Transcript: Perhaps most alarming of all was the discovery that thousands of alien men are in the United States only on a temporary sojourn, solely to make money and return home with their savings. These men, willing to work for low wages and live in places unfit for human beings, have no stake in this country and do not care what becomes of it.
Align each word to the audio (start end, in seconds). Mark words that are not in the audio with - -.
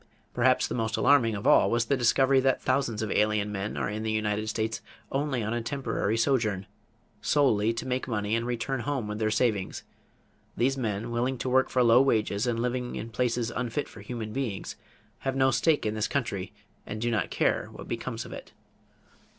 Perhaps 0.33 0.71
most 0.71 0.97
alarming 0.97 1.35
of 1.35 1.45
all 1.45 1.69
was 1.69 1.85
the 1.85 1.95
discovery 1.95 2.39
that 2.39 2.59
thousands 2.59 3.03
of 3.03 3.11
alien 3.11 3.51
men 3.51 3.77
are 3.77 3.87
in 3.87 4.01
the 4.01 4.11
United 4.11 4.47
States 4.49 4.81
only 5.11 5.43
on 5.43 5.53
a 5.53 5.61
temporary 5.61 6.17
sojourn, 6.17 6.65
solely 7.21 7.71
to 7.71 7.85
make 7.85 8.07
money 8.07 8.35
and 8.35 8.47
return 8.47 8.79
home 8.79 9.07
with 9.07 9.19
their 9.19 9.29
savings. 9.29 9.83
These 10.57 10.75
men, 10.75 11.11
willing 11.11 11.37
to 11.37 11.49
work 11.49 11.69
for 11.69 11.83
low 11.83 12.01
wages 12.01 12.47
and 12.47 12.59
live 12.59 12.73
in 12.73 13.11
places 13.11 13.51
unfit 13.55 13.87
for 13.87 14.01
human 14.01 14.33
beings, 14.33 14.75
have 15.19 15.35
no 15.35 15.51
stake 15.51 15.85
in 15.85 15.93
this 15.93 16.07
country 16.07 16.51
and 16.83 16.99
do 16.99 17.11
not 17.11 17.29
care 17.29 17.67
what 17.71 17.87
becomes 17.87 18.25
of 18.25 18.33
it. 18.33 18.53